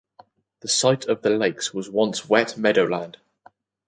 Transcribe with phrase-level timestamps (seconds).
[0.61, 3.17] The site of the lakes was once wet meadowland.